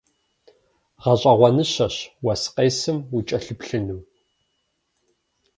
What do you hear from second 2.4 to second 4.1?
къесым укӏэлъыплъыну.